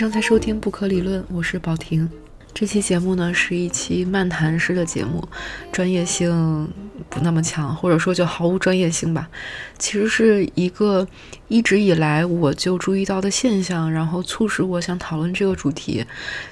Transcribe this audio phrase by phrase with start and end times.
[0.00, 2.10] 正在收听《不可理论》，我是宝婷。
[2.54, 5.22] 这期节目呢是一期漫谈式的节目，
[5.70, 6.66] 专业性
[7.10, 9.28] 不那么强，或者说就毫无专业性吧。
[9.76, 11.06] 其实是一个
[11.50, 16.04] 一直以来我就注意到的现象，然后促使我想讨论这个主题，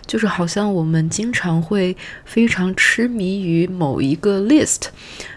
[0.05, 4.89] 就是好像我们经常会非常痴迷于某一个 list。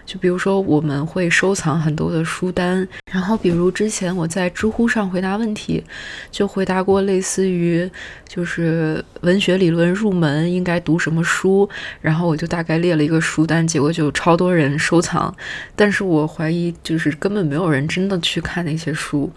[0.04, 5.82] 就比如说，我们会收藏很多的书单，然后比如之前我在知乎上回答问题，
[6.30, 7.90] 就回答过类似于
[8.28, 11.70] 就是文学理论入门应该读什么书，
[12.02, 15.34] 然后我就大概列了一个书单，结果就超多人收藏，
[15.78, 19.32] 但是我怀疑就是根本没有人真的去看那些书。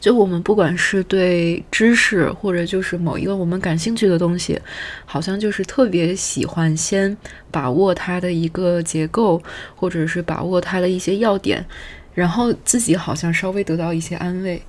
[0.00, 4.60] 就我们不管是对知识，或者就是某一个我们感兴趣的东西，
[5.04, 7.16] 好像就是特别喜欢先
[7.50, 9.40] 把握它的一个结构，
[9.76, 11.64] 或者是把握它的一些要点，
[12.14, 14.60] 然后自己好像稍微得到一些安慰。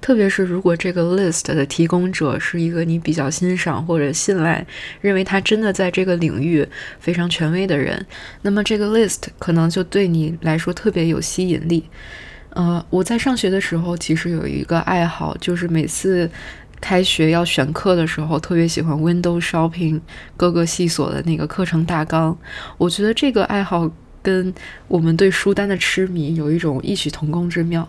[0.00, 4.66] 特别是如果这个 list 的提供者是一个你比较欣赏或者信赖，
[5.02, 6.66] 认为他真的在这个领域
[6.98, 8.06] 非常权威的人，
[8.40, 11.84] 那么这个 list 可能就对你来说特别有吸引力。
[12.50, 16.30] 呃，我在上学的时候，其实有一个爱好，就是每次
[16.80, 20.00] 开学要选课的时候，特别喜欢 window shopping
[20.36, 22.36] 各个系所的那个课程大纲。
[22.76, 23.90] 我觉得这个爱好
[24.22, 24.52] 跟
[24.88, 27.88] 我们对书单的痴迷有一种异曲同工之妙。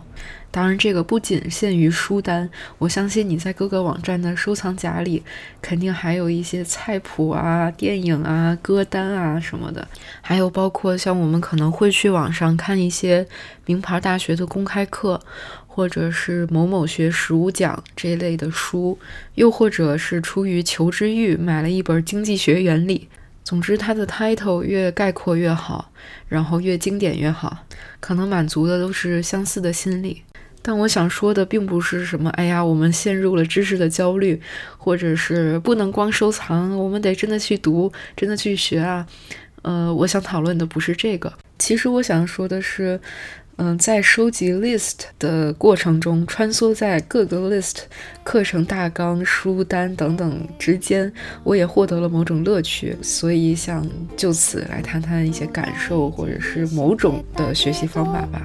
[0.53, 5.23] 当然，这个不仅限于书单，我相信你在各个网站的收藏夹里，
[5.61, 9.87] 肯定还有一些菜谱啊、电影啊、歌单啊什么的，
[10.19, 13.25] 还有包括像我们可能会去网上看一些
[13.65, 15.17] 名牌大学的公开课，
[15.65, 18.99] 或者是某某学十五讲这类的书，
[19.35, 23.07] 又或者是出于求知欲买了一本《经济学原理》。
[23.43, 25.91] 总之，它的 title 越概括越好，
[26.27, 27.65] 然后越经典越好，
[28.01, 30.21] 可能满足的都是相似的心理。
[30.61, 34.39] 但我想说的并不是什么，哎呀，我们陷入了知识的焦虑，
[34.77, 39.05] 或者是不能光收藏，我们得真的去读，真的去学啊。
[39.63, 41.31] 呃，我想讨论的不是这个。
[41.59, 42.99] 其实我想说的是，
[43.57, 47.75] 嗯，在收集 list 的过程中，穿梭在各个 list
[48.23, 51.11] 课程大纲、书单等等之间，
[51.43, 53.87] 我也获得了某种乐趣，所以想
[54.17, 58.41] 就此来谈谈一些感受，或者是某种的学习方法吧。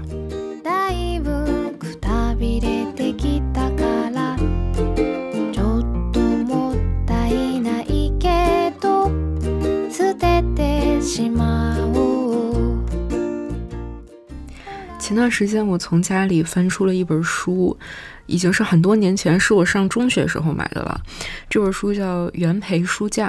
[15.07, 17.79] 前段时间，我从家里翻出了一本书，
[18.27, 21.01] 已经是很多年前，是我上中学时候买的了。
[21.49, 23.29] 这本书叫《元培书架》，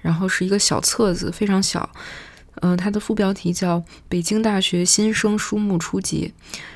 [0.00, 1.90] 然后是一个小册子，非常小。
[2.64, 6.32] 嗯，它的副标题叫《北京大学新生书目初级》，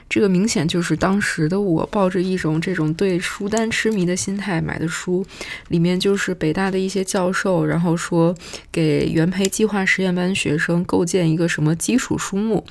[0.06, 5.24] 这个明显就是当时的我抱着一种这种对书单痴迷的心态买的书。
[5.68, 8.34] 里面就是北大的一些教授，然后说
[8.70, 12.62] 给原培计划实验班学生构建一个什么基础书目，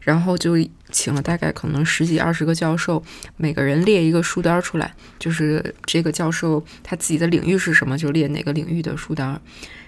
[0.00, 0.56] 然后就
[0.92, 3.02] 请了大概可能十几二十个教授，
[3.36, 9.40] 每个人列一个书单出来，就是这个教授他自己的领域是什么，就列哪个领域的书单。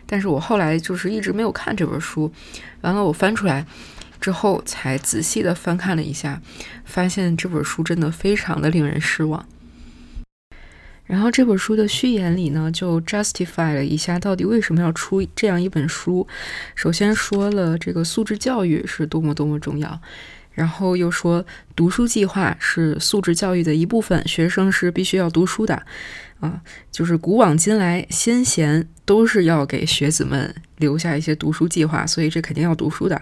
[0.07, 2.33] 但是我后来就是一直没有看这本书，
[2.83, 3.67] 完了我翻出来
[4.21, 6.41] 之后才仔细的翻看了一下，
[6.85, 9.47] 发现这本书真的非常的令人失望。
[11.05, 16.27] 然后这本书的序言里呢，就 justify 了一下到底为什么要出这样一本书。
[16.75, 20.01] 首先说了这个素质教育是多么多么重要。
[20.53, 25.83] 然后又说，读书计划是素质教育的一部分，学生是必须要读书的，
[26.41, 33.21] 啊，就是古往今来，先贤都是要给学子们留下一些读书计划，所以这肯定要读书的。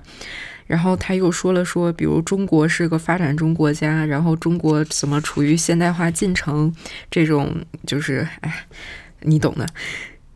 [0.66, 6.72] 然后他又说了说，比如中国是个发展中国家，然后中国怎么处于现代化进程，
[7.10, 8.66] 这种就是，哎，
[9.22, 9.66] 你懂的。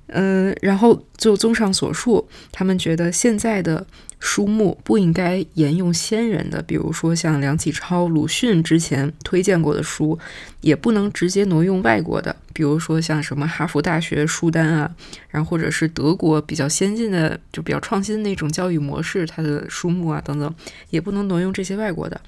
[0.09, 3.87] 嗯，然后就综上所述，他们觉得现在的
[4.27, 10.19] 书目不应该沿用先人的，比如说像梁启超、鲁迅之前推荐过的书，
[10.63, 14.91] 也不能直接挪用外国的，比如说像什么哈佛大学书单啊，
[15.29, 20.55] 然后或者是德国比较先进的、就比较创新的那种教育模式，它的书目啊等等，
[20.89, 22.19] 也不能挪用这些外国的。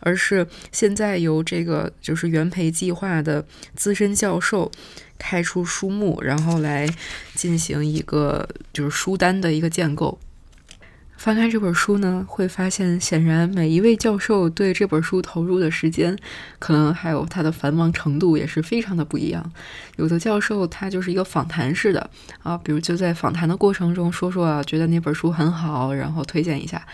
[0.00, 3.44] 而是现在由这个就是原培计划的
[3.76, 4.72] 资深教授
[5.18, 6.88] 开出书目，然后来
[7.34, 10.18] 进行一个就是书单的一个建构。
[11.24, 16.14] 翻开这本书呢，会发现，显然每一位教授对这本书投入的时间，
[16.58, 19.50] 可能还有他的繁忙程度也是非常的不一样。
[19.96, 22.10] 有的教授他就是一个访谈式的
[22.42, 26.86] 啊，比如就在访谈的过程中说说啊，觉得那本书很好，然后推荐一下。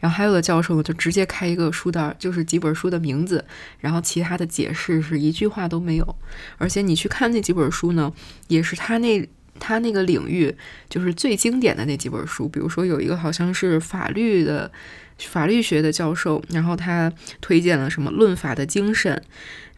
[0.00, 3.42] 然后还有的教授，就直接开一个书单，就是几本书的名字，
[3.78, 6.16] 然后其他的解释是一句话都没有。
[6.58, 8.12] 而且你去看那几本书呢，
[8.48, 9.26] 也是他那。
[9.58, 10.54] 他那个领域
[10.88, 14.70] 就是最经典的那几本书，比如说有一个好像是法律的
[15.18, 19.14] 法律学的教授，然后他推荐了什么《论法的精神》，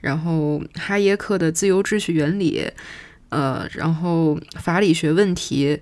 [0.01, 2.61] 然后哈耶克的《自由秩序原理》，
[3.31, 5.81] 呃，然后法理学问题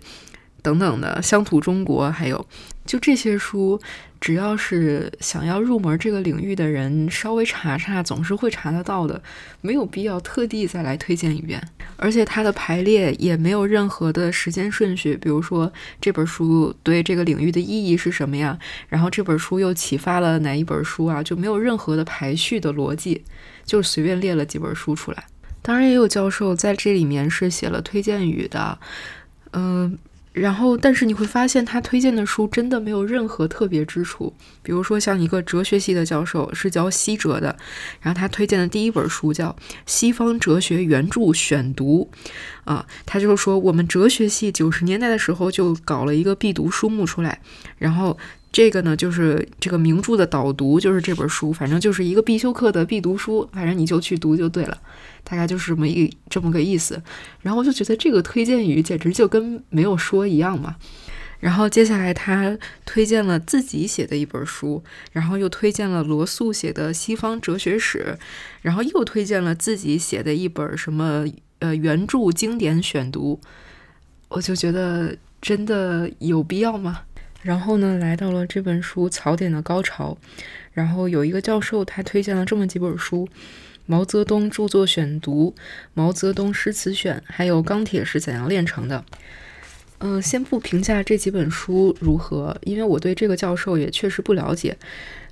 [0.68, 2.46] 等等的《乡土中国》，还有
[2.84, 3.80] 就这些书。
[4.20, 9.22] 只要是想要入门这个领域的人，稍微查查总是会查得到的，
[9.60, 11.62] 没有必要特地再来推荐一遍。
[11.96, 18.58] 而且它的排列也没有任何的时间顺序，比如说这本书对这个领域的意义是什么呀？
[18.88, 21.22] 然后这本书又启发了哪一本书啊？
[21.22, 23.22] 就没有任何的排序的逻辑，
[23.64, 25.24] 就随便列了几本书出来。
[25.62, 28.76] 当然，也有教授在这里面是写了推荐语的，
[29.52, 29.96] 嗯。
[30.38, 34.32] 然后，但是你会发现，他推荐的书真的没有任何特别之处。
[34.62, 37.56] 比如说，像一个哲学系的教授是教西哲的，
[38.00, 39.48] 然后他推荐的第一本书叫
[39.86, 42.08] 《西方哲学原著选读》，
[42.70, 47.40] 啊，他就是说我们哲学系九十年代的时候就搞了一个必读书目出来，
[47.78, 48.16] 然后。
[48.50, 54.78] 这个呢，就是这个名著的导读，就是这本书，反正就是一个必修课的必读书，反正你就去读就对了，
[55.22, 57.00] 大概就是这么一这么个意思。
[57.42, 60.76] 然后我就觉得这个推荐语简直就跟没有说一样嘛。
[61.40, 68.16] 然后接下来他推荐了自己写的一本书，然后又推荐了罗素写的《西方哲学史》，
[68.62, 71.24] 然后又推荐了自己写的一本什么
[71.60, 73.38] 呃原著经典选读，
[74.26, 77.02] 我就觉得真的有必要吗？
[77.48, 80.18] 然后呢，来到了这本书槽点的高潮。
[80.74, 83.26] 然后有一个教授，他推荐了这么几本书：
[83.86, 85.54] 《毛泽东著作选读》
[85.94, 89.02] 《毛泽东诗词选》，还有《钢铁是怎样炼成的》。
[90.00, 94.76] 嗯，先不评价这几本书如何，因为我对这个教授也确实不了解，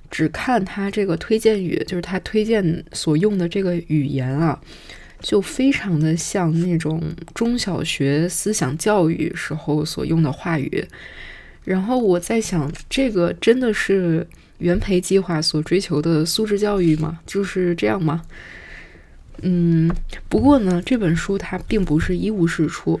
[0.09, 4.59] 只看他这个推荐语，就是他推荐所用的这个语言啊，
[5.21, 6.99] 就非常的像那种
[7.35, 10.83] 中小学思想教育时候所用的话语。
[11.67, 14.25] 然后我在想，这个真的是
[14.59, 17.19] 原培计划所追求的素质教育吗？
[17.25, 18.21] 就是这样吗？
[19.41, 19.93] 嗯，
[20.29, 22.97] 不过呢，这本书它并不是一无是处，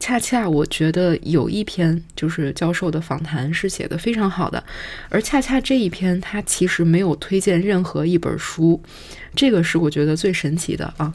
[0.00, 4.62] 恰恰我觉得有一篇就是教授的访谈是写的非常好的，
[5.08, 8.82] 而恰恰这一篇他其实没有推荐任何一本书，
[9.36, 11.14] 这个是我觉得最神奇的啊。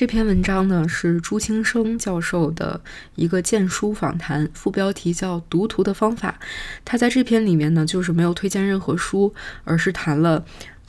[0.00, 2.80] 这篇文章呢是朱清生教授的
[3.16, 6.38] 一个荐书访谈，副标题叫《读图的方法》。
[6.86, 10.42] 他在这篇里面呢，就是没有推荐任何书，而是谈了，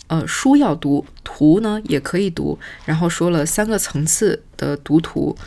[0.08, 5.38] 呃，书要读，图呢也可以读，然后说了三个层次的读图。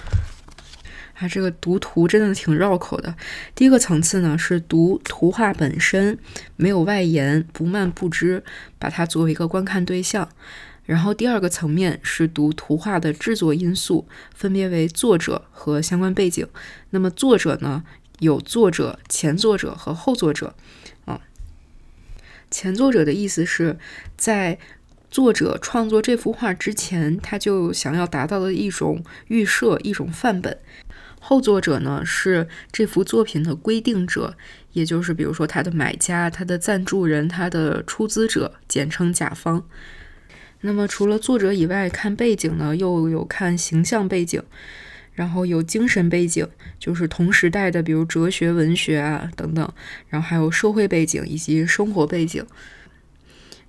[1.14, 3.14] 啊，这个读图真的挺绕口的。
[3.55, 6.19] 第一个层次呢是读图画本身，
[6.56, 8.44] 没有外延，不漫不枝，
[8.78, 10.28] 把它作为一个观看对象。
[10.86, 16.46] 然后第二个层面是读图画的制作因素，分别为作者和相关背景。
[16.90, 17.82] 那么作者呢，
[18.19, 20.54] 有作者、前作者和后作者。
[21.06, 21.20] 啊，
[22.50, 23.78] 前作者的意思是
[24.16, 24.58] 在
[25.10, 30.58] 作者创作这幅画之前，他就想要达到的一种预设、一种范本。
[31.19, 34.36] 后作者呢，是这幅作品的规定者，
[34.75, 39.64] 也就是比如说他的买家、他的赞助人、他的出资者，简称甲方。
[40.66, 44.43] 那么除了作者以外，看背景呢，又有看形象背景，
[45.12, 46.48] 然后有精神背景，
[46.79, 49.70] 就是同时代的，比如哲学、文学啊等等，
[50.08, 52.43] 然后还有社会背景以及生活背景。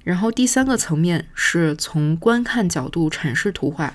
[0.06, 3.94] 然后第三个层面是从观看角度阐释图画，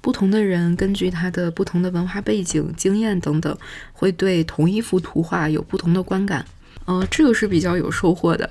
[0.00, 3.58] 不同的人根据他的不同的文化背景、经验等等，
[3.92, 6.46] 会对同一幅图画有不同的观感。
[6.88, 8.50] 嗯，这个是比较有收获的，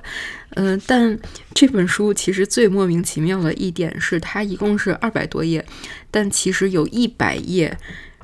[0.51, 1.17] 嗯，但
[1.56, 5.65] 这本书其实最莫名其妙的一点是，它一共是二百多页，
[6.12, 7.75] 但其实有一百页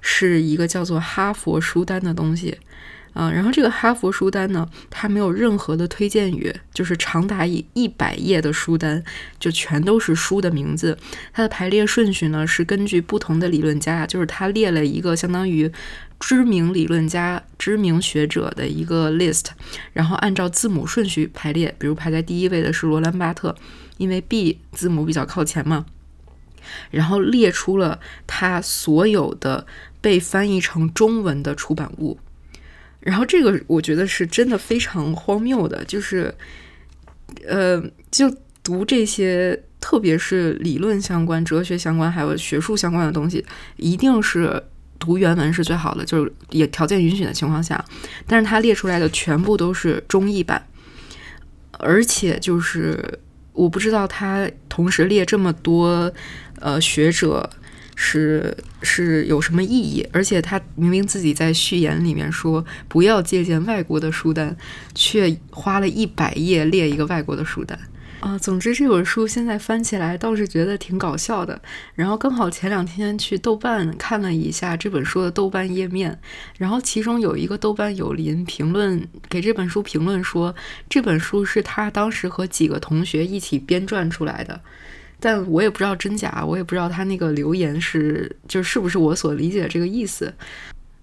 [0.01, 2.59] 是一个叫做哈佛书单的东西。
[3.13, 9.03] 啊，然后这个哈佛书单呢，它没有任何的推荐语，就是长达一一百页的书单，
[9.39, 10.97] 就全都是书的名字。
[11.31, 15.71] 它的排列顺序呢，是根据不同的理论家，就是他列了一个相当于
[16.25, 19.47] 知名理论家、知名学者的一个 list，
[19.91, 21.75] 然后按照字母顺序排列。
[21.77, 23.53] 比如排在第一位的是罗兰巴特，
[23.97, 25.85] 因为 B 字母比较靠前嘛。
[26.91, 29.67] 然后列出了他所有的
[29.99, 32.17] 被翻译成中文的出版物。
[33.01, 36.33] 然后这个我觉得是真的非常荒谬的，就是，
[37.45, 44.63] 呃，就读这些，特别是理论相关、哲学相关，还有学术相关的东西，一定是
[45.03, 47.83] 读原文是最好的，就是也条件允许的情况下。
[48.25, 50.65] 但是他列出来的全部都是中译版，
[51.73, 53.19] 而且就是
[53.51, 56.11] 我不知道他同时列这么多
[56.59, 57.49] 呃学者。
[57.95, 60.03] 是是有什么意义？
[60.11, 64.57] 而且他明明自己在序言里面说不要借鉴外国的书单，
[64.95, 67.77] 却花了一百页列一个外国的书单
[68.23, 68.37] 啊！
[68.37, 71.61] 总之这本书现在翻起来倒是觉得挺搞笑的。
[71.93, 76.17] 然后刚好前两天去豆瓣看了一下这本书的豆瓣页面，
[76.57, 80.55] 然后其中有一个豆瓣友邻评论给这本书评论说，
[80.89, 84.61] 这本书是他当时和几个同学一起编撰出来的。
[85.19, 90.33] 但我也不知道真假，我也不知道他那个留言是就是不是我所理解的这个意思。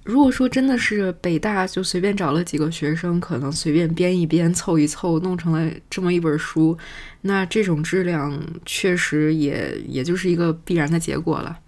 [0.02, 6.76] 如果说真的是北大就随便找了几个学生，可能随便编一编、凑一凑，弄成了这么一本书，
[7.21, 11.59] 那这种质量确实也也就是一个必然的结果了。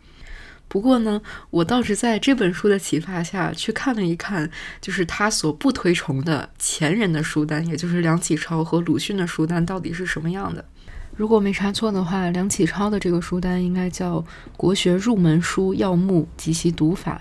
[0.67, 1.21] 不过呢，
[1.51, 10.65] 我倒是在这本书的启发下去看了一看，就是他所不推崇的前人的书单，也就是梁启超和鲁迅的书单到底是什么样的。
[11.15, 14.21] 如果没查错的话，梁启超的这个书单应该叫
[14.57, 17.21] 《国学入门书要目及其读法》。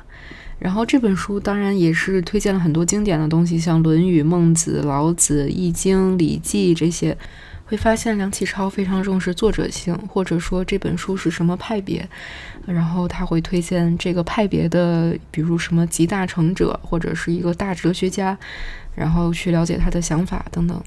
[0.62, 7.18] 然后这本书当然也是推荐了很多经典的东西，像《论语》《孟子》《老子》《易经》《礼记》这些。
[7.66, 12.06] 会发现梁启超非常重视作者性，或者说这本书是什么派别，
[12.66, 18.38] 然后他会推荐这个派别的，比如什么集大成者，或者是一个大哲学家，
[18.94, 20.84] 然后去了解他的想法等等。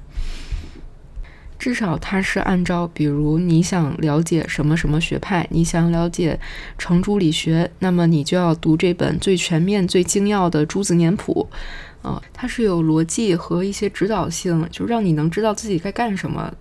[1.65, 6.39] 至少它是按照，比如你想了解什么什么学派，你想了解
[6.77, 11.49] 程朱理学，那么你就要读这本最全面、最精要的《朱子年谱》。
[12.03, 16.53] 呃，它是有逻辑和一些指导性，就让你能知道自己该干什么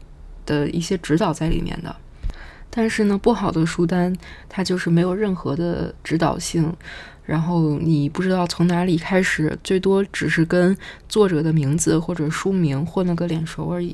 [0.45, 1.93] 的一些指导在里面的。
[2.69, 4.15] 但是呢，不好的书单
[4.47, 6.73] 它就是没有任何的指导性，
[7.25, 10.77] 然后你不知道从哪里开始，最多只是跟
[11.09, 13.93] 作者的名字或者书名混了个脸熟而已。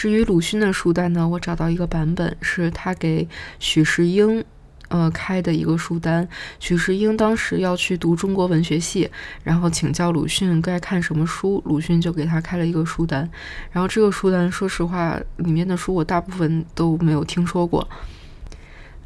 [0.00, 3.28] 至于鲁迅的书单呢，我找到一个版本，是他给
[3.58, 4.42] 许世英，
[4.88, 6.26] 呃开的一个书单。
[6.58, 9.10] 许世英当时要去读中国文学系，
[9.44, 13.30] 然后请教鲁迅该看什么书，鲁迅就给他开了一个书单。
[13.72, 17.86] 然后这个书单，说实话，里面的书我大部分都没有听说过。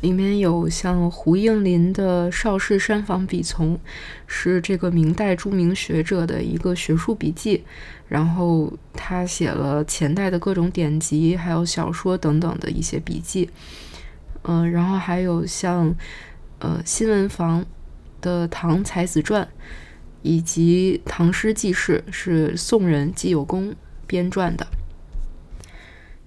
[0.04, 3.74] 里面有像胡应麟的《邵氏山房笔丛》，
[4.26, 7.64] 是这个明代著名学者的一个学术笔记，
[8.06, 13.48] 然后他写了前代的各种典籍，还有小说等等的一些笔记。
[14.42, 15.96] 嗯，然后还有像
[16.58, 17.64] 呃新闻房
[18.20, 19.42] 的《唐才子传》，
[20.20, 23.74] 以及《唐诗纪事》，是宋人季有功
[24.06, 24.66] 编撰的。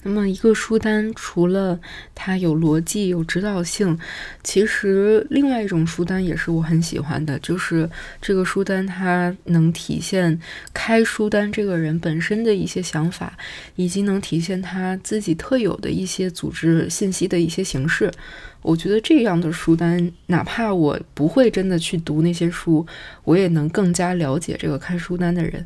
[0.08, 1.78] 那么一个书单，除了
[2.16, 4.00] 它有逻辑、有指导性，
[4.42, 7.90] 其实另外一种书单也是我很喜欢的，就是
[8.22, 10.40] 这个书单它能体现
[10.74, 13.38] 开书单这个人本身的一些想法，
[13.76, 18.10] 以及能体现他自己特有的一些组织信息的一些形式。
[18.62, 22.88] 我觉得这样的书单，哪怕我不会真的去读那些书，
[23.26, 25.66] 我也能更加了解这个开书单的人。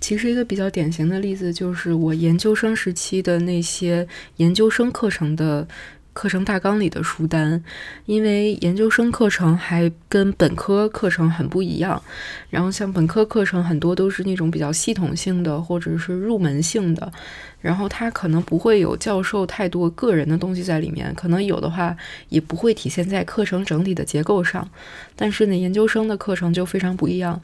[0.00, 5.66] 其实一个比较典型的例子就是我研究生时期的那些研究生课程的
[6.12, 7.62] 课程大纲里的书单，
[8.04, 12.02] 因为研究生课程还跟本科课程很不一样。
[12.50, 17.10] 然后像本科课程很多都是那种比较系统性的或者是入门性的，
[17.60, 21.96] 然后它可能不会有教授太多个人的东西在里面，可能有的话
[22.28, 24.68] 也不会体现在课程整体的结构上。
[25.14, 27.40] 但是呢，研究生的课程就非常不一样。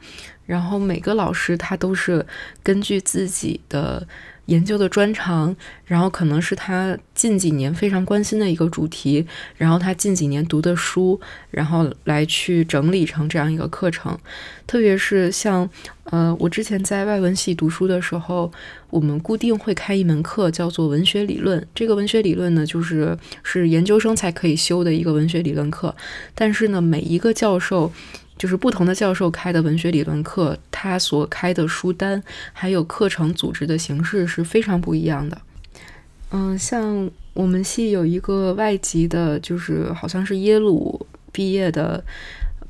[0.47, 2.25] 然后每个老师他都是
[2.63, 4.07] 根据自己的
[4.45, 5.53] 研究的专长，
[5.85, 9.27] 然后可能是他近几年非常关心的一个主题，
[9.57, 11.19] 然后他近几年读的书，
[11.51, 14.17] 然后来去整理成这样一个课程。
[14.65, 15.69] 特别是像
[16.05, 18.49] 呃，我之前在外文系读书的时候，
[18.89, 21.67] 我们固定会开一门课叫做文学理论。
[21.75, 25.93] 这个文学理论呢，就是是研究生才可以修的一个文学理论课。
[26.33, 27.91] 但是呢，每一个教授。
[28.37, 32.21] 就是不同的教授开的文学理论课，他所开的书单
[32.53, 35.41] 还有课程组织的形式是非常不一样的。
[36.31, 42.03] 嗯，像我们系有一个外籍的，就是好像是耶鲁毕业的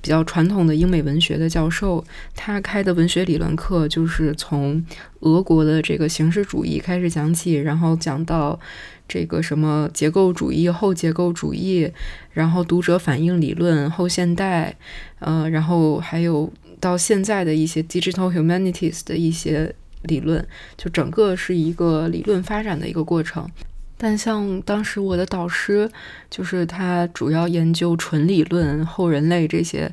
[0.01, 2.03] 比较传统的英美文学的教授，
[2.35, 4.85] 他开的文学理论课就是从
[5.21, 8.59] 俄国的这个形式主义开始讲起，然后讲到。
[9.07, 11.91] 这个什么结构主义、后结构主义，
[12.31, 14.75] 然后读者反应理论、后现代，
[15.19, 19.73] 呃，然后还有到现在的一些 digital humanities 的一些
[20.03, 20.45] 理论，
[20.75, 23.49] 就整个是一个理论发展的一个过程。
[23.97, 25.89] 但像当时我的导师，
[26.29, 29.91] 就是他主要研究纯理论、后人类这些。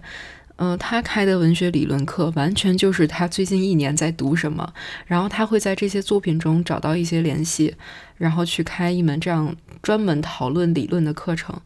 [0.57, 4.73] 嗯，他开的文学理论课完全就是他最近一年在读什么，
[5.07, 7.75] 然后他会在这些作品中找到一些联系，
[8.17, 11.61] 然后去开一门这样专门讨论理论的课程。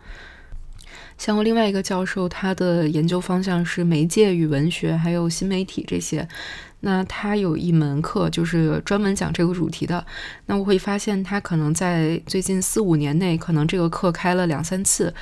[1.18, 6.26] 像我另外一个教授，他的研究方向是媒介与文学，还有新媒体这些。
[6.80, 10.06] 那他有一门课就是专门讲这个主题的。
[10.46, 15.12] 那我会发现他可能在最近四五年内，可能这个课开了两三次。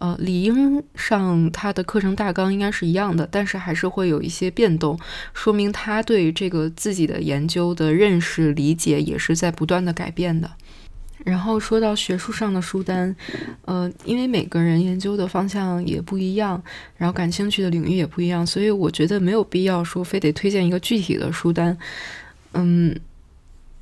[0.00, 4.98] 呃，理应上他的课程大纲应该是一样的，但是还是会有一些变动，
[5.34, 10.50] 说明他对这个自己的研究的认识理解也是在不断的改变的。
[11.22, 13.14] 然后说到学术上的书单，
[13.66, 16.62] 呃，因为每个人研究的方向也不一样，
[16.96, 21.76] 然后感兴趣的领域也不一样，所以我觉得没有必要说非得推荐一个具体的书单，
[22.54, 22.98] 嗯。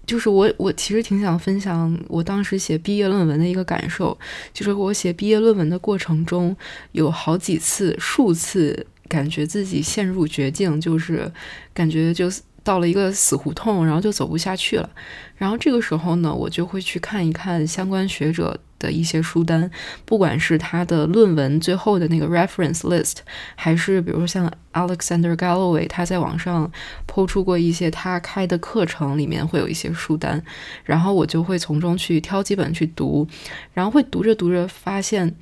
[0.08, 4.18] 就是我，我其实挺想分享我当时写毕业论文的一个感受，
[4.52, 6.56] 就是我写毕业论文的过程中，
[6.92, 11.30] 有好几次、数次感觉自己陷入绝境，就是
[11.72, 12.28] 感觉就。
[12.68, 14.90] 到了一个死胡同，然后就走不下去了。
[15.36, 19.70] 然后这个时候呢，我就会去看一看相关学者的一些书单，
[20.04, 23.14] 不管是他的论文最后的那个 reference list，
[23.54, 26.70] 还是比如说像 Alexander Galloway，他在网上
[27.06, 30.42] 抛出过一些他开的课程，里面会有一些书单，
[30.84, 33.26] 然后我就会从中去挑几本去读，
[33.72, 35.34] 然后会读着读着发现，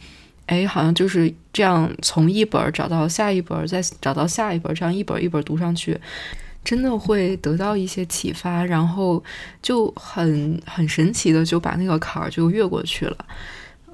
[0.47, 5.99] 哎，好像就是这样，从一本找到下一本，再找到下一本，这样一本一本读上去。
[6.67, 9.23] 真的会得到一些启发，然后
[9.63, 13.17] 就很很神奇的就把那个坎儿就越过去了，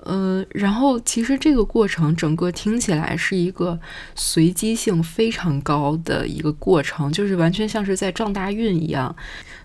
[0.04, 3.78] 呃，然后其实这个过程整个听起来是一个
[4.14, 9.14] 随机性非常高的一个过程，就是完全像是在撞大运一样，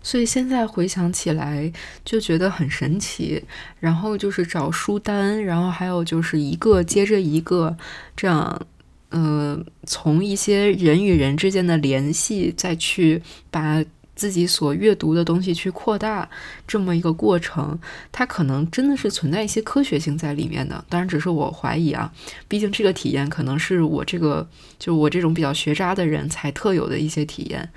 [0.03, 1.71] 所以现在回想起来
[2.03, 3.41] 就觉得很神奇。
[3.79, 7.77] 然后就是找书单，然后还有就是一个接着一个
[8.17, 8.61] 这样。
[9.09, 13.83] 呃，从一些人与人之间的联系，再去把
[14.15, 16.29] 自己所阅读的东西去扩大，
[16.67, 17.79] 这么一个过程，
[18.11, 20.83] 它可能真的是存在一些科学性在里面的。
[20.89, 22.11] 当然，只是我怀疑啊，
[22.49, 24.45] 毕竟这个体验可能是我这个，
[24.77, 27.69] 就我这种比较学渣的人才特有的一些体验。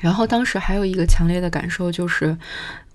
[0.00, 2.36] 然后当时还有一个强烈的感受就是，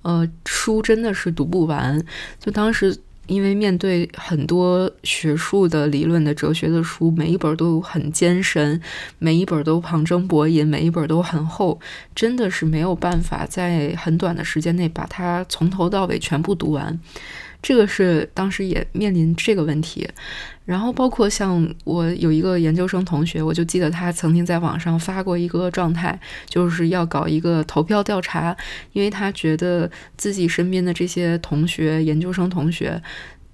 [0.01, 2.03] 呃，书真的是读不完，
[2.39, 2.97] 就当时。
[3.27, 8.81] 因为面对很多学术的理论的哲学的书，每一本都很艰深，
[9.19, 11.79] 每一本都旁征博引，每一本都很厚，
[12.15, 16.99] 真的是没有办法在很短的时间内把它从头到尾全部读完。
[17.61, 20.07] 这个是当时也面临这个问题。
[20.65, 28.55] 然后包括像我有一个研究生同学，我就记得他曾经在网上发过一个状态，就是要搞一个投票调查，
[28.91, 33.01] 因为他觉得自己身边的这些同学，研究生同学。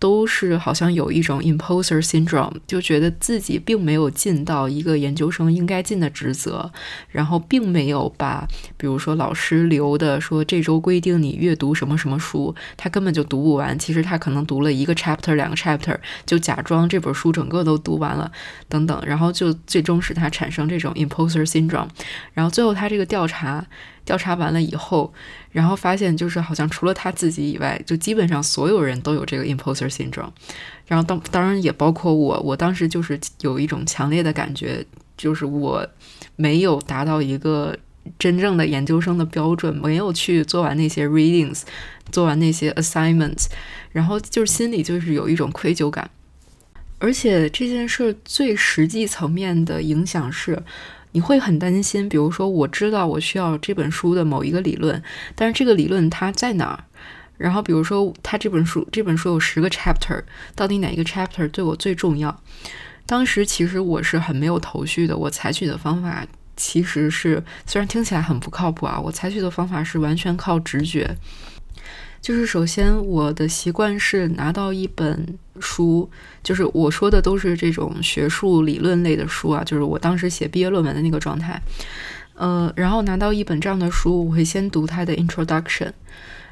[0.04, 6.70] 都是好像有一种 imposter syndrome，就觉得自己并没有尽到一个研究生应该尽的职责，
[7.08, 13.80] 然后并没有把，比如说老师留的说这周规定你阅读什么什么书，他根本就读不完。
[13.80, 18.30] 其实他可能读了一个 chapter、两个 chapter，就假装这本书整个都读完了，
[18.68, 21.88] 等等，然后就最终使他产生这种 imposter syndrome。
[22.34, 23.66] 然后最后他这个调查。
[24.06, 25.14] 调查完了以后，
[25.52, 30.32] 然后发现就是好像除了他自己以外，就基本上所有人都有这个 imposter syndrome。
[30.88, 35.88] 然后当当然也包括我，我当时就是有一种强烈的感觉，就是我
[36.36, 37.78] 没有达到一个
[38.18, 41.62] 真正的研究生的标准，没有去做完那些 readings，
[42.12, 43.46] 做完那些 assignments，
[43.92, 46.10] 然后就是心里就是有一种愧疚感。
[47.00, 50.64] 而且这件事最实际层面的影响是。
[51.16, 55.00] 你会很担心，比如说，我知道我需要这本书的某一个理论，
[55.36, 56.84] 但是这个理论它在哪儿？
[57.38, 60.22] 然后，比如说，它这本书这本书有十个 chapter，
[60.56, 62.42] 到底哪一个 chapter 对我最重要？
[63.06, 65.18] 当时其实我是很没有头绪的。
[65.18, 71.16] 我采取的方法其实是，虽然听起来很不靠谱啊，我采取的方法是完全靠直觉。
[72.22, 76.10] 就是首先，我的习惯是拿到一本书，
[76.42, 81.62] 就是我说的都是这种学术理论类的书啊，就是我当时写毕业论文的那个状态。
[82.36, 85.92] 呃，然后拿到一本这样的书，我会先读它的 introduction。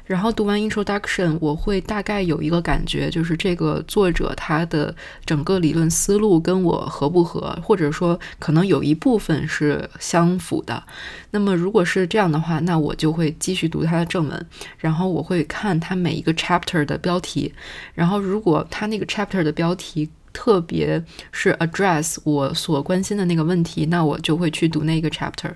[0.04, 10.82] 然后读完 introduction，我会大概有一个感觉，就是这个作者他的整个理论思路跟我合不合，或者说可能有一部分是相符的。
[11.30, 14.46] 那么如果是这样的话，那我就会继续读他的正文，
[14.78, 17.54] 然后我会看他每一个 chapter 的标题，
[17.94, 25.52] 然后如果他那个 chapter 的标题特别是 address 我所关心的那个问题，那我就会去读那个 chapter。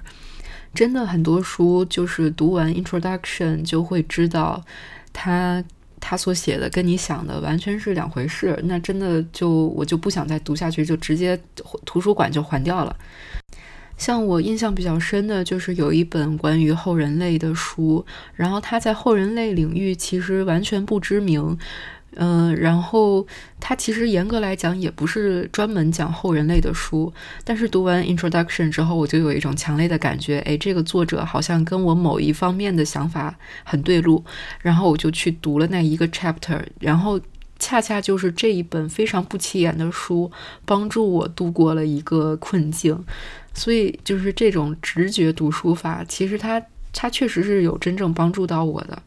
[0.76, 4.62] 真的很多书就是读完 introduction 就会知道，
[5.12, 5.64] 他
[5.98, 8.56] 他所写的跟你想的完全是两回事。
[8.64, 11.40] 那真的就我就不想再读下去，就直接
[11.86, 12.94] 图书馆就还掉了。
[13.96, 21.56] 像我印象比较深的就是有一本关于后人类的书，然后它在后人类领域其实完全不知名，
[22.16, 23.26] 嗯，然后
[23.61, 27.12] 它其实严格来讲也不是专门讲后人类的书，
[27.44, 34.24] 但是读完 introduction 之后，我就有一种强烈的感觉，哎，这个作者好像跟我某一方面的想法很对路，
[34.61, 37.20] 然后我就去读了那一个 chapter，然后
[37.59, 40.31] 恰恰就是这一本非常不起眼的书，
[40.64, 43.05] 帮助我度过了一个困境。
[43.55, 49.02] 所以就是这种直觉读书法，其实它它确实是有真正帮助到我的。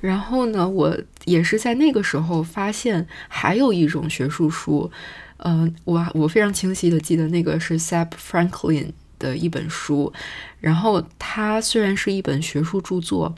[0.00, 4.90] 然后呢，我也是在那个时候发现还有一种学术书，
[5.38, 8.92] 嗯，我我非常清晰的记得那个是 Sap Franklin。
[9.18, 10.12] 的一本书，
[10.60, 13.34] 然后它虽然是一本学术著作，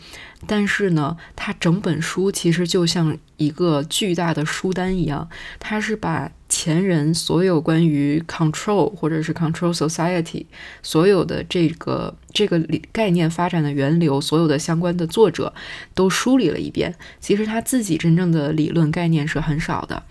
[0.46, 10.46] 但是呢，它整本书其实就像一个巨大的书单一样，它是把前人所有关于 control 或者是 control society
[10.82, 15.52] 所有的这个这个理概念发展的源流，所有的相关的作者
[15.94, 16.94] 都梳理了一遍。
[17.20, 20.02] 其实他自己真正的理论概念是很少的。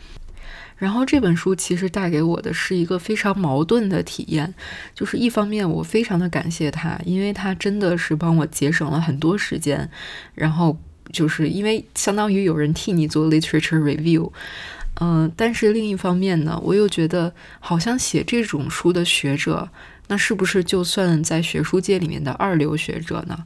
[0.79, 4.51] 然后这本书其实带给我的是一个非常矛盾的体验，
[4.95, 9.87] 就是一方面我非常的感谢他，因为他真的是帮我节省了很多时间，
[10.33, 10.75] 然后
[11.11, 14.31] 就是因为相当于有人替你做 literature review，
[15.01, 19.69] 嗯，但是另一方面呢，我又觉得好像写这种书的学者，
[20.07, 23.45] 那是不是就算在学术界里面的二流学者呢？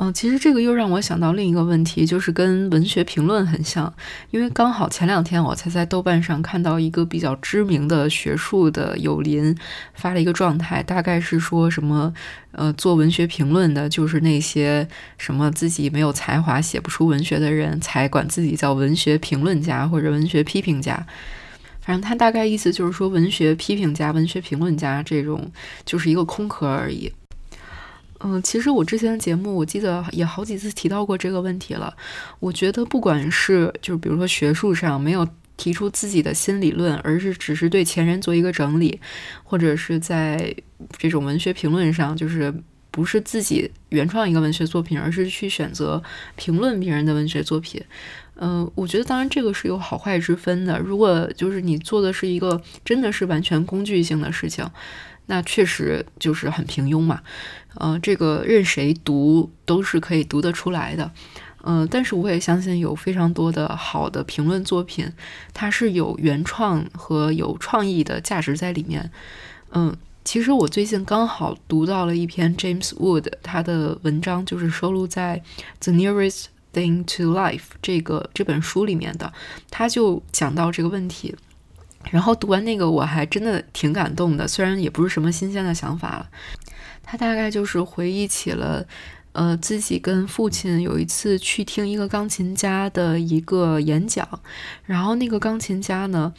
[0.00, 3.92] 嗯，其实这个又让我想到另一个问题，就是跟文学评论很像，
[4.30, 9.52] 因为刚好前两天我才在豆瓣上看到一个比较知名的学术的友邻
[9.94, 12.14] 发了一个状态，大概是说什么，
[12.52, 21.04] 呃，做文学评论的，就是那些什么自己没有才华写不出文学的人才管自己叫文学评论家或者文学批评家，
[21.80, 25.50] 反正他大概意思就是说，文学批评家、文学评论家这种
[25.84, 27.12] 就是一个空壳而已。
[28.20, 31.94] 嗯，其实我之前的节目，我记得也好几次提到过这个问题了。
[32.40, 35.26] 我觉得，不管是就是比如说学术上没有
[35.56, 39.00] 提出自己的新理论，而是只是对前人做一个整理，
[39.44, 40.54] 或者是在
[40.96, 42.52] 这种文学评论上，就是
[42.90, 46.02] 不是自己原创一个文学作品，而是去选择
[46.34, 47.80] 评论别人的文学作品。
[48.40, 50.78] 嗯，我觉得当然这个是有好坏之分的。
[50.78, 54.64] 如果就是你做的是一个真的是完全工具性的事情。
[55.30, 57.20] 那确实就是很平庸嘛，
[57.74, 61.10] 呃，这个任谁读都是可以读得出来的，
[61.64, 65.12] 嗯，但是我也相信有非常多的好的评论作品，
[65.52, 69.10] 它是有原创和有创意的价值在里面，
[69.72, 75.42] 嗯，其实我最近刚好读到了一篇 James Wood 他的文章，就是收录在
[75.84, 79.30] 《The Nearest Thing to Life》这个这本书里面的，
[79.70, 81.36] 他就讲到这个问题。
[82.10, 86.30] 然后读完那个，我还真的挺感动的，虽然也不是什么新鲜的想法了。
[87.02, 88.86] 他大概就是回忆起了，
[89.32, 94.26] 呃，自己跟父亲有一次去听一个钢琴家的一个演讲，
[94.84, 96.32] 然后那个钢琴家呢，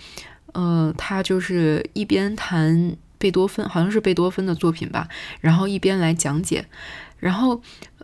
[0.54, 5.08] 呃，他就是一边弹贝多芬，好像是贝多芬的作品吧，
[5.41, 6.65] 然后一边来讲解，
[7.17, 7.62] 然后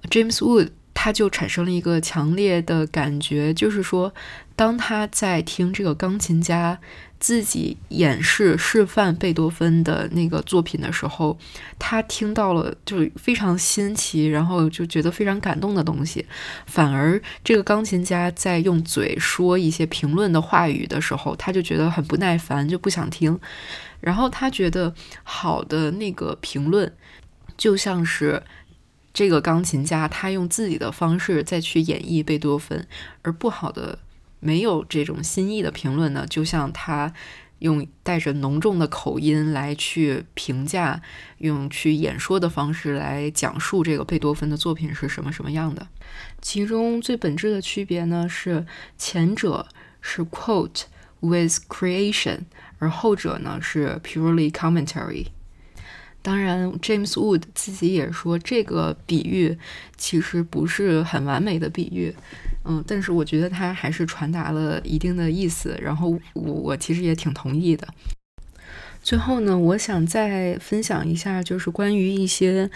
[0.10, 4.12] James Wood 他就产生了一个强烈的感觉，就是说，
[4.56, 6.80] 当他在听这个钢琴家。
[7.20, 11.38] 自己演示示范贝多芬的那个作品的时候，
[11.80, 16.26] 他听到了就非常新奇，然后就觉得非常感动的东西。
[16.68, 23.40] 反而这个钢琴家在用嘴说一些评论的话语的时候，他就觉得很不耐烦，就不想听。
[24.02, 26.94] 然后他觉得好的那个评论，
[27.58, 28.44] 就像是
[29.14, 32.86] 这个钢琴家他用自己的方式再去演绎贝多芬，
[33.24, 33.98] 而不好的。
[34.46, 37.12] 没有这种新意的评论呢，就像他
[37.60, 41.02] 用带着浓重的口音来去评价，
[41.40, 45.88] 用去演说的方式来讲述这个贝多芬的作品是什么什么样的。
[46.42, 48.64] 其中最本质的区别呢，是
[49.00, 49.68] 前者
[50.00, 50.84] 是 quote
[51.22, 52.42] with creation，
[52.78, 55.26] 而后者呢是 purely commentary。
[56.26, 59.56] 当然，James Wood 自己也说，这个比喻
[59.96, 62.12] 其实不是很完美的比喻。
[62.64, 67.88] 嗯，但是我觉得他还是传达了一定的意思，然后我我其实也挺同意的。
[69.04, 72.72] 最后呢，我想再分享一下，就是关于一些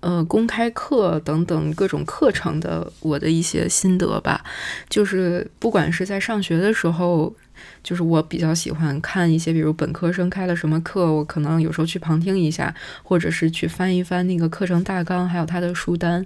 [0.00, 4.44] 呃公开课等等各种课程的我的一些心得吧。
[4.88, 7.34] 就是不管是在上学的时候。
[7.82, 16.24] 就是我比较喜欢看一些，比如本科生开了什么课，我可能有时候去旁听一下，或者是去翻一翻那个课程大纲，还有他的书单。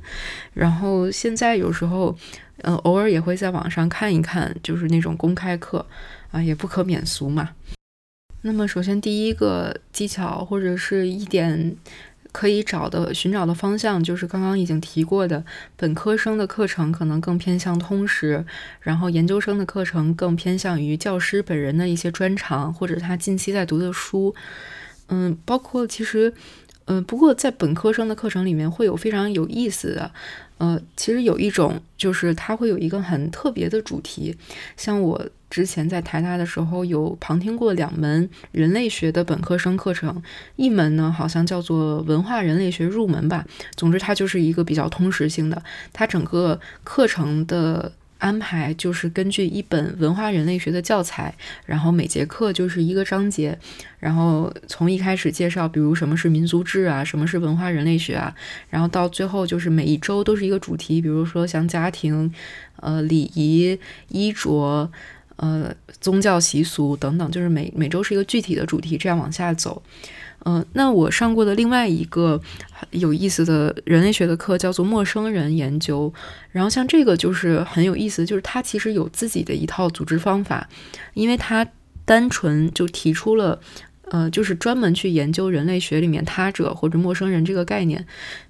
[0.53, 2.15] 然后现在有时候，
[2.59, 5.87] 嗯，偶尔也会在网上看一看，就是那种公开课
[6.33, 7.49] 啊，也不可免俗嘛。
[8.43, 11.77] 那么，首先第一个技巧或者是一点。
[12.33, 15.45] 可以找的寻找的方向就是刚刚已经提过的，
[15.77, 18.45] 本科生的课程可能更偏向通识，
[18.81, 24.35] 然后研究生的课程更偏向于教师本人的一些专长或者他近期在读的书。
[25.09, 26.33] 嗯，包括其实，
[26.87, 30.11] 嗯，不过在本科生的课程里面会有非常有意思的。
[30.63, 34.33] 呃，其实有一种就是它会有一个很特别的主题，
[34.77, 35.21] 像我
[35.51, 40.23] 之前在台大的时候有旁听过两门人类学的本科生课程，
[40.55, 43.45] 一门呢好像叫做文化人类学入门吧，
[43.75, 45.61] 总之它就是一个比较通识性的，
[45.93, 47.91] 它整个课程的。
[48.23, 51.35] 安排就是根据一本文化人类学的教材，
[51.67, 53.59] 然后每节课就是一个章节，
[53.99, 58.33] 然后从一开始介绍，比如什么是民族志啊，什么是文化人类学啊，
[58.71, 62.33] 然后到最后就是每一周都是一个主题，比如说像家庭、
[62.77, 64.89] 呃礼仪、衣着、
[65.35, 69.83] 呃宗教习俗等等，就是每每周是一个具体的主题，这样往下走。
[70.45, 72.41] 嗯，那我上过的另外一个
[72.91, 76.13] 有意思的人类学的课叫做陌生人研究，
[76.51, 80.69] 然后像这个就是很有意思，就是它其实有自己的一套组织方法，
[81.15, 81.67] 因为它
[82.05, 83.61] 单纯就提出了。
[84.13, 88.05] 呃，就是专门去研究人类学里面他者或者陌生人这个概念，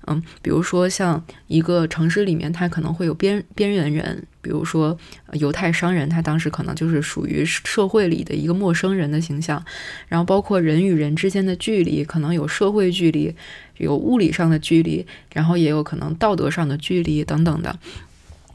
[0.08, 4.98] 嗯，比如说像一个城市里面，它可能会有边边缘人，比如说
[5.34, 9.64] 犹太商人，他当时可能就是属于社会里的一个陌生人的形象，
[10.08, 13.32] 然后包括人与人之间的距离，可能有社会距离，
[13.76, 17.78] 有物理上的距离，然后也有可能道德上的距离等等的。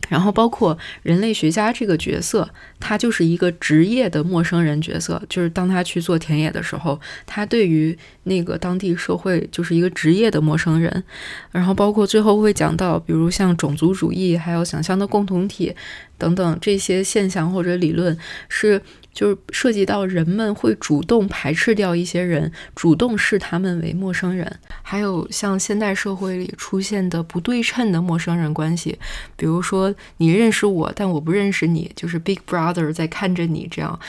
[0.07, 5.21] 然后包括人类学家这个角色，他就是一个职业的陌生人角色。
[5.27, 11.03] 就是当他去做田野的时候，他对于那个当地社会就是一个职业的陌生人。
[11.51, 15.75] 然后包括最后会讲到，比如像种族主义，还有想象的共同体
[16.17, 18.17] 等等这些现象或者理论
[18.49, 18.81] 是。
[19.17, 28.99] 就是涉及到人们会主动排斥掉一些人，主动视他们为陌生人，还有像现代社会里出现的不对称的陌生人关系，
[29.35, 33.99] 比如说你认识我，但我不认识你，就是 Big Brother 在看着你这样，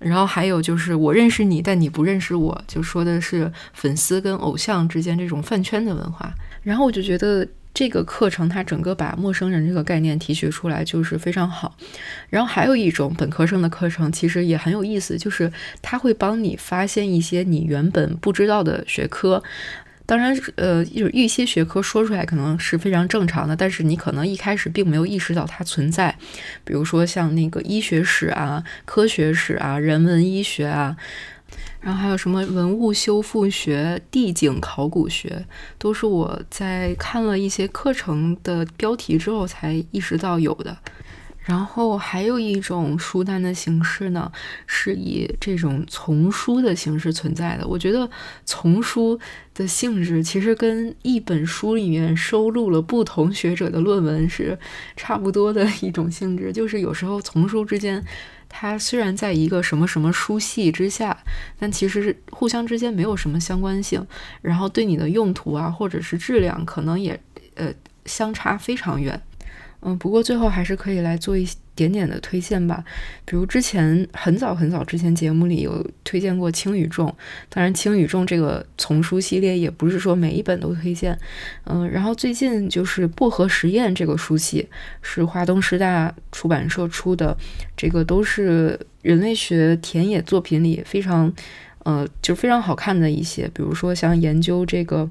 [0.00, 6.30] 然后还有就是我认识你，但你不认识我，就说的是粉丝跟偶像之间这种饭圈的文化，
[6.62, 7.48] 然后我就觉得。
[7.78, 11.76] 这个课程它整个把陌生人这个概念提取出来就是非常好，
[12.28, 19.40] 然后还有一种本科生的课程其实也很有意思，就是它会帮你发现一些你原本不知道的学科。
[20.06, 26.12] 当然，呃，有一些学科说出来可能是非常正常的，但是你可能一开始并没有意识到它存在。
[26.64, 30.96] 比如说像那个医学史啊、科学史啊、人文医学啊。
[31.80, 35.46] 然后还有什么文物修复学、地景考古学，
[35.78, 40.76] 都是我在看了一些课程的标题之后才意识到有的。
[41.44, 44.30] 然后还有一种书单的形式呢，
[44.66, 47.66] 是以这种丛书的形式存在的。
[47.66, 48.10] 我觉得
[48.44, 49.18] 丛书
[49.54, 54.58] 的性质其实跟一本书里面收录了不同学者的论文是
[54.94, 58.04] 差不多的一种性质，就是有时候丛书之间。
[58.48, 61.16] 它虽然在一个什么什么书系之下，
[61.58, 64.04] 但其实是互相之间没有什么相关性，
[64.40, 67.18] 然后对你的用途啊，或者是质量，可能也
[67.54, 67.72] 呃
[68.06, 69.20] 相差非常远。
[69.80, 71.46] 嗯，不过最后还是可以来做一
[71.78, 72.82] 点点的推荐吧。
[73.24, 77.08] 比如之前很早很早之前节目里有推荐过《轻与重》，
[77.48, 81.16] 当然《轻与重》这个丛书系列也不是说每一本都推荐。
[81.64, 84.68] 嗯，然后最近就是《薄荷实验》这个书系，
[85.02, 87.36] 是华东师大出版社出的，
[87.76, 91.32] 这个都是人类学田野作品里非常
[91.84, 95.08] 呃就非常好看的一些，比如说像研究这个。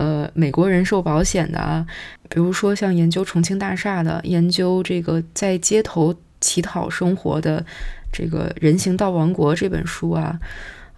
[0.00, 1.86] 呃，美国人寿保险的啊，
[2.30, 7.62] 比如说像研究重庆大厦的，研究这个在街头乞讨生活的
[8.10, 10.40] 这个人行道王国这本书啊。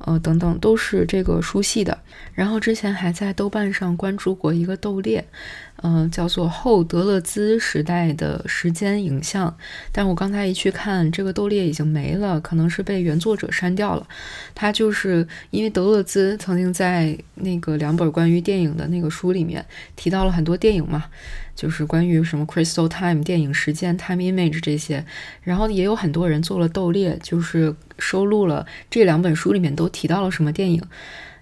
[0.04, 1.96] 呃，等等，都是这个书系的。
[2.34, 5.24] 然后之前还在豆瓣上关注过一个豆列，
[5.82, 9.54] 嗯，叫做后德勒兹时代的时间影像。
[9.90, 14.06] 但我刚才一去看，这个豆列已经没了，可能是被原作者删掉了。
[14.54, 19.64] 他就是因为德勒兹曾经在那个两本关于电影的那个书里面
[19.96, 21.04] 提到了很多电影嘛。
[21.54, 25.04] 就是关于什么 Crystal Time 电影时间 Time Image 这些，
[25.42, 30.82] 然后也有很多人做了斗列，就是收录了这两本书里面都提到了什么电影。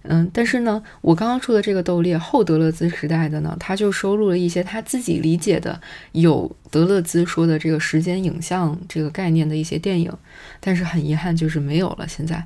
[0.04, 5.78] 嗯，但是呢，我刚刚说的这个斗猎后德勒兹时代的呢，他就收录了一些他自己理解的
[6.12, 10.10] 有德勒兹说的这个时间影像这个概念的一些电影，
[10.58, 12.08] 但是很遗憾就是没有了。
[12.08, 12.42] 现在，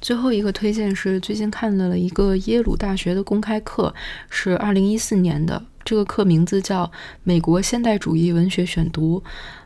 [0.00, 3.92] 最后一个推荐是最近看到了一个耶鲁大学的公开课，
[4.28, 6.86] 是二零一四年的，这个课名字叫
[7.24, 9.18] 《美国现代主义文学选读》。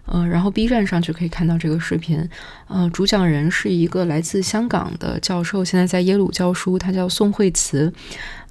[0.07, 2.27] 嗯，然后 B 站上就可以看到这个视频。
[2.69, 7.93] 嗯，主讲人是一个来自香港的教授，现在在耶鲁教书，他叫宋惠慈。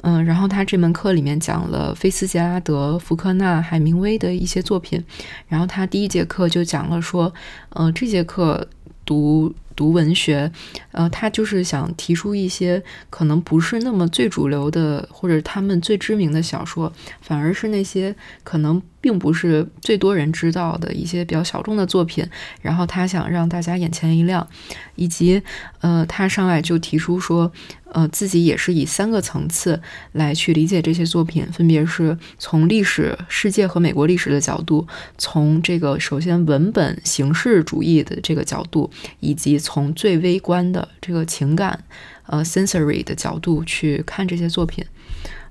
[0.03, 5.03] 嗯，然后他这门课里面讲了菲斯杰拉德、福克纳、海明威的一些作品。
[5.47, 7.33] 然后他第一节课就讲了说，
[7.69, 8.67] 嗯，这节课
[9.03, 9.51] 读。
[9.75, 10.51] 读文学，
[10.91, 22.25] 呃，他就是想提出一些可能不是那么最主流的，或者他们最知名的小说，反而是那些可能并不是最多人知道的一些比较小众的作品。
[22.61, 24.47] 然后他想让大家眼前一亮，
[24.95, 25.41] 以及，
[25.81, 27.51] 呃，他上来就提出说。
[27.93, 29.79] 呃，自己也是以三个层次
[30.13, 34.87] 来去理解这些作品，分别是从历史、世界和美国历史的角度，
[35.19, 41.83] 从这个首先文本形式主义的这个角度，以及从最微观的这个情感，
[42.27, 44.85] 呃，sensory 的角度去看这些作品。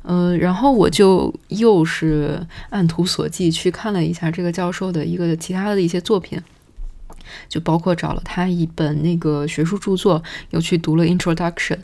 [0.05, 6.41] 嗯，然后我就又是按图索骥去看了一下这个教授的一个其他的一些作品。
[7.49, 10.21] 就包括找了他一本那个学术著作，
[10.51, 11.79] 又去读了 Introduction，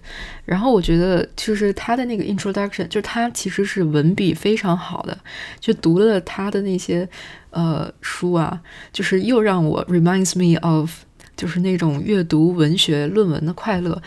[0.45, 5.17] 然后我觉得就是他的那个 Introduction，就是他其实是文笔非常好的，
[5.61, 7.09] 就读了他的那些
[7.51, 8.61] 呃书啊，
[8.93, 10.91] 就是又让我 reminds me of
[11.39, 14.03] 就是那种阅读文学论文的快乐，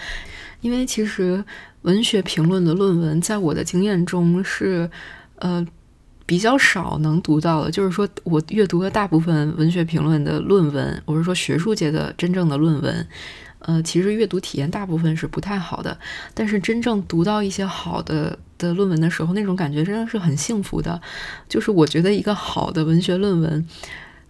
[0.61, 1.43] 因为其实
[1.81, 4.87] 文学评论的论文在我的经验中是
[5.37, 5.65] 呃。
[6.23, 13.05] 比较少能读到的，就是说我阅读的大部分文学评论的论文，我是说学术界的真正的论文，
[13.59, 15.97] 呃，其实阅读体验大部分是不太好的。
[16.33, 21.01] 但是真正读到一些好的的论文的时候，那种感觉真的是很幸福的。
[21.49, 23.67] 就是我觉得一个好的文学论文。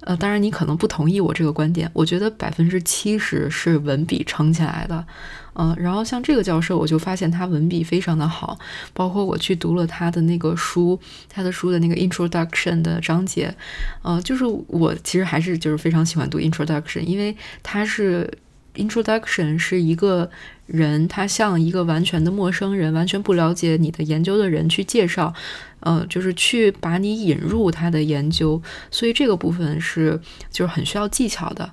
[0.01, 5.05] 呃，当然你可能不同意我这个观点，我觉得百分之七十是文笔撑起来的，
[5.53, 8.57] 嗯，然后像这个教授，我就发现他文笔非常的好，
[8.93, 13.55] 包括我去读了他的那个书，他的书的那个 introduction 的章节，
[14.01, 18.29] 呃，就是我其实还是就是非常喜欢读 introduction，因为他是
[18.75, 20.29] introduction 是一个。
[20.67, 25.33] 人他像一个完全的陌生人，完全不了解你的研究的人去介绍，
[25.81, 31.71] 呃，就是去把你引入他的研究，所以这个部分是就是很需要技巧的，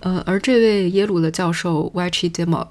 [0.00, 2.68] 呃，而这位耶鲁的教授 w a c h i Demok，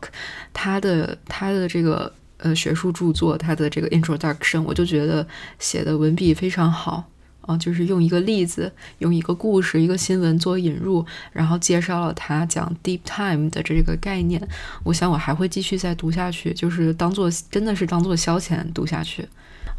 [0.53, 5.27] 他的他的这个呃学术著作，他的这个 Introduction，我就觉得
[5.59, 7.09] 写的文笔非常好。
[7.41, 14.41] 啊，就是用一个例子，用一个故事、一个新闻做引入，然后介绍了他讲 deep time 的这个概念。
[14.83, 19.27] 我想我还会继续再读下去，就是当做真的是当做消遣读下去。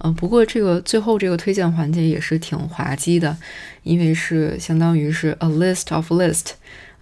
[0.03, 3.37] 嗯，不过这个最后这个推荐环节也是挺滑稽的，
[3.83, 6.53] 因为是相当于是 a list of list。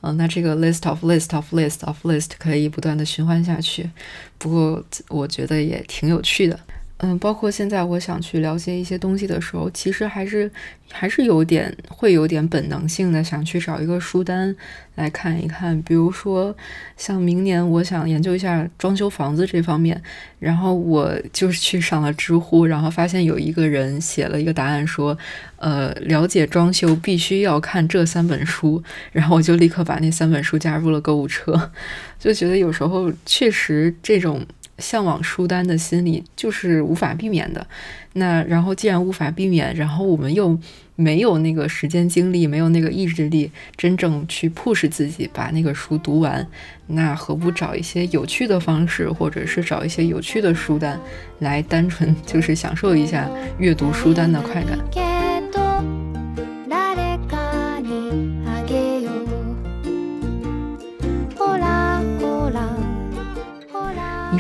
[0.01, 3.91] 嗯，那这个 list of list of list of list 可以不断的循环下去。
[4.37, 6.59] 不过我觉得也挺有趣的。
[7.01, 10.51] 嗯，包括现在我想去了解一些东西的时候，其实还是
[10.91, 14.53] 还是有点会有点本能性的想去找一个书单
[14.97, 15.81] 来看一看。
[15.83, 16.57] 比如说，
[16.97, 20.03] 像明年我想研究一下装修房子这方面，
[20.41, 25.17] 然后我 就是去上了知乎，然后发现有一个人写了一个答案说，
[25.59, 28.83] 呃，了解装修必须要看这三本书，
[29.13, 31.71] 然后我就立刻把那三本书加入了购物车，
[32.19, 34.45] 就觉得有时候确实这种。
[34.79, 37.67] 向往书单的心理就是无法避免的。
[38.15, 40.59] 那然后既然无法避免，然后我们又
[40.97, 46.45] 没有那个时间精力，没有那个意志力，真正去 push 自己把那个书读完，
[46.89, 50.99] 那何不找一些有趣的方式，或者是找一些有趣的书单，
[51.39, 56.08] 来单纯就是享受一下阅读书单的快感。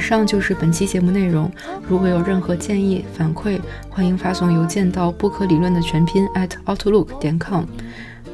[0.09, 1.53] 上就是本期节目内容。
[1.87, 7.65] 如果有任何建议反馈，欢迎发送邮件到不可理论的全拼 at outlook 点 com。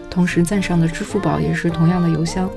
[0.09, 2.49] 同时，赞赏的支付宝也是同样的邮箱。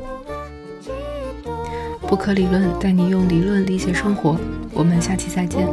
[2.01, 4.37] 不可理论带你用理论理解生活。
[4.71, 5.67] 我们下期再见。